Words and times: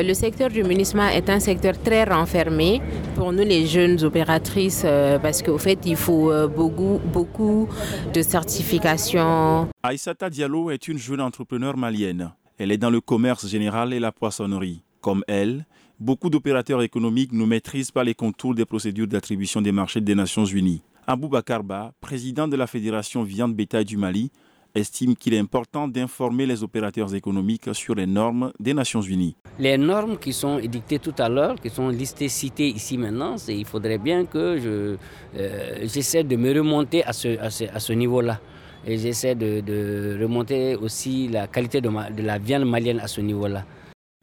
Le 0.00 0.14
secteur 0.14 0.48
du 0.48 0.62
munissement 0.62 1.08
est 1.08 1.28
un 1.28 1.40
secteur 1.40 1.76
très 1.82 2.04
renfermé 2.04 2.80
pour 3.16 3.32
nous 3.32 3.42
les 3.42 3.66
jeunes 3.66 4.04
opératrices 4.04 4.82
euh, 4.84 5.18
parce 5.18 5.42
qu'au 5.42 5.58
fait 5.58 5.80
il 5.86 5.96
faut 5.96 6.30
euh, 6.30 6.46
beaucoup, 6.46 7.00
beaucoup 7.12 7.68
de 8.14 8.22
certifications. 8.22 9.66
Aïssata 9.82 10.30
Diallo 10.30 10.70
est 10.70 10.86
une 10.86 10.98
jeune 10.98 11.20
entrepreneur 11.20 11.76
malienne. 11.76 12.30
Elle 12.58 12.70
est 12.70 12.78
dans 12.78 12.90
le 12.90 13.00
commerce 13.00 13.48
général 13.48 13.92
et 13.92 13.98
la 13.98 14.12
poissonnerie. 14.12 14.84
Comme 15.00 15.24
elle, 15.26 15.66
beaucoup 15.98 16.30
d'opérateurs 16.30 16.82
économiques 16.82 17.32
ne 17.32 17.44
maîtrisent 17.44 17.90
pas 17.90 18.04
les 18.04 18.14
contours 18.14 18.54
des 18.54 18.66
procédures 18.66 19.08
d'attribution 19.08 19.60
des 19.62 19.72
marchés 19.72 20.00
des 20.00 20.14
Nations 20.14 20.44
Unies. 20.44 20.80
Abou 21.08 21.28
Bakarba, 21.28 21.92
président 22.00 22.46
de 22.46 22.54
la 22.54 22.68
Fédération 22.68 23.24
Viande 23.24 23.56
Bétail 23.56 23.84
du 23.84 23.96
Mali, 23.96 24.30
estime 24.74 25.16
qu'il 25.16 25.34
est 25.34 25.38
important 25.38 25.88
d'informer 25.88 26.46
les 26.46 26.62
opérateurs 26.62 27.14
économiques 27.14 27.68
sur 27.74 27.94
les 27.94 28.06
normes 28.06 28.52
des 28.60 28.74
Nations 28.74 29.00
Unies. 29.02 29.36
Les 29.58 29.76
normes 29.78 30.18
qui 30.18 30.32
sont 30.32 30.58
édictées 30.58 30.98
tout 30.98 31.14
à 31.18 31.28
l'heure, 31.28 31.56
qui 31.60 31.70
sont 31.70 31.88
listées, 31.88 32.28
citées 32.28 32.68
ici 32.68 32.98
maintenant, 32.98 33.36
il 33.48 33.64
faudrait 33.64 33.98
bien 33.98 34.24
que 34.26 34.58
je, 34.58 34.96
euh, 35.38 35.78
j'essaie 35.82 36.24
de 36.24 36.36
me 36.36 36.52
remonter 36.56 37.04
à 37.04 37.12
ce, 37.12 37.38
à 37.38 37.80
ce, 37.80 37.92
niveau-là. 37.92 38.40
Et 38.86 38.98
j'essaie 38.98 39.34
de, 39.34 40.18
remonter 40.20 40.76
aussi 40.76 41.28
la 41.28 41.46
qualité 41.46 41.80
de, 41.80 41.88
de 41.88 42.22
la 42.22 42.38
viande 42.38 42.64
malienne 42.64 43.00
à 43.00 43.08
ce 43.08 43.20
niveau-là. 43.20 43.64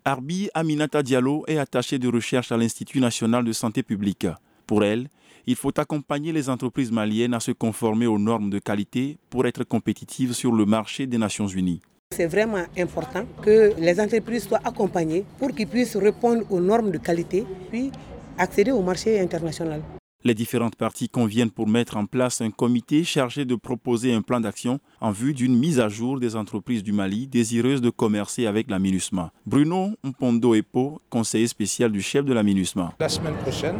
Arbi 0.07 0.49
Aminata 0.53 1.01
Diallo 1.01 1.43
est 1.47 1.57
attachée 1.57 1.97
de 1.97 2.07
recherche 2.07 2.51
à 2.51 2.57
l'Institut 2.57 2.99
national 2.99 3.43
de 3.43 3.51
santé 3.51 3.81
publique. 3.81 4.27
Pour 4.67 4.83
elle, 4.83 5.09
il 5.47 5.55
faut 5.55 5.71
accompagner 5.79 6.31
les 6.31 6.49
entreprises 6.49 6.91
maliennes 6.91 7.33
à 7.33 7.39
se 7.39 7.51
conformer 7.51 8.07
aux 8.07 8.17
normes 8.17 8.49
de 8.49 8.59
qualité 8.59 9.17
pour 9.29 9.45
être 9.45 9.63
compétitives 9.63 10.33
sur 10.33 10.51
le 10.51 10.65
marché 10.65 11.05
des 11.05 11.17
Nations 11.17 11.47
Unies. 11.47 11.81
C'est 12.11 12.27
vraiment 12.27 12.65
important 12.77 13.25
que 13.41 13.73
les 13.77 13.99
entreprises 13.99 14.47
soient 14.47 14.61
accompagnées 14.63 15.25
pour 15.39 15.49
qu'ils 15.53 15.67
puissent 15.67 15.97
répondre 15.97 16.43
aux 16.49 16.59
normes 16.59 16.91
de 16.91 16.97
qualité, 16.97 17.45
puis 17.69 17.91
accéder 18.37 18.71
au 18.71 18.81
marché 18.81 19.19
international. 19.19 19.81
Les 20.25 20.33
différentes 20.33 20.75
parties 20.75 21.07
conviennent 21.07 21.51
pour 21.51 21.67
mettre 21.67 21.97
en 21.97 22.07
place 22.07 22.41
un 22.41 22.49
comité 22.49 23.03
chargé 23.03 23.45
de 23.45 23.53
proposer 23.53 24.11
un 24.11 24.23
plan 24.23 24.39
d'action 24.39 24.79
en 24.99 25.11
vue 25.11 25.35
d'une 25.35 25.55
mise 25.55 25.79
à 25.79 25.87
jour 25.87 26.19
des 26.19 26.35
entreprises 26.35 26.81
du 26.81 26.93
Mali 26.93 27.27
désireuses 27.27 27.79
de 27.79 27.91
commercer 27.91 28.47
avec 28.47 28.71
la 28.71 28.79
MINUSMA. 28.79 29.31
Bruno 29.45 29.91
Mpondo 30.03 30.55
Epo, 30.55 30.99
conseiller 31.11 31.45
spécial 31.45 31.91
du 31.91 32.01
chef 32.01 32.25
de 32.25 32.33
la 32.33 32.41
MINUSMA. 32.41 32.93
La 32.99 33.07
semaine 33.07 33.35
prochaine, 33.35 33.77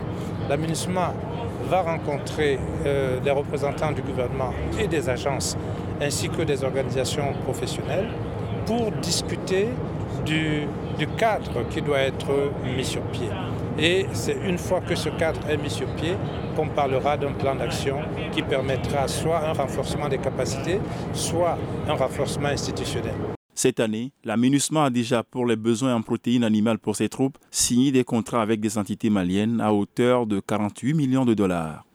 la 0.47 0.55
MINUSMA 0.55 1.16
va 1.67 1.81
rencontrer 1.81 2.59
euh, 2.85 3.19
les 3.25 3.31
représentants 3.31 3.91
du 3.91 4.03
gouvernement 4.03 4.53
et 4.79 4.88
des 4.88 5.09
agences 5.09 5.57
ainsi 5.99 6.29
que 6.29 6.43
des 6.43 6.63
organisations 6.63 7.33
professionnelles 7.43 8.09
pour 8.67 8.91
discuter 8.91 9.69
du, 10.27 10.67
du 10.99 11.07
cadre 11.17 11.67
qui 11.71 11.81
doit 11.81 12.01
être 12.01 12.51
mis 12.77 12.85
sur 12.85 13.01
pied. 13.01 13.29
Et 13.77 14.05
c'est 14.13 14.37
une 14.47 14.57
fois 14.57 14.81
que 14.81 14.95
ce 14.95 15.09
cadre 15.09 15.39
est 15.49 15.57
mis 15.57 15.69
sur 15.69 15.87
pied 15.95 16.15
qu'on 16.55 16.69
parlera 16.69 17.17
d'un 17.17 17.33
plan 17.33 17.55
d'action 17.55 17.97
qui 18.31 18.41
permettra 18.41 19.07
soit 19.07 19.45
un 19.45 19.53
renforcement 19.53 20.07
des 20.07 20.17
capacités, 20.17 20.79
soit 21.13 21.57
un 21.87 21.93
renforcement 21.93 22.49
institutionnel. 22.49 23.15
Cette 23.53 23.79
année, 23.79 24.11
la 24.23 24.35
MINUSMA 24.35 24.85
a 24.85 24.89
déjà, 24.89 25.23
pour 25.23 25.45
les 25.45 25.55
besoins 25.55 25.95
en 25.95 26.01
protéines 26.01 26.43
animales 26.43 26.77
pour 26.77 26.95
ses 26.95 27.07
troupes, 27.07 27.37
signé 27.51 27.91
des 27.91 28.03
contrats 28.03 28.41
avec 28.41 28.59
des 28.59 28.77
entités 28.77 29.09
maliennes 29.09 29.61
à 29.61 29.73
hauteur 29.73 30.27
de 30.27 30.41
48 30.41 30.93
millions 30.93 31.25
de 31.25 31.33
dollars. 31.33 31.85